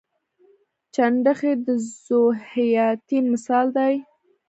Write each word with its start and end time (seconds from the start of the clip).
چنډخې 0.93 1.53
د 1.65 1.67
ذوحیاتین 2.05 3.23
مثال 3.33 3.67
دی 3.77 3.93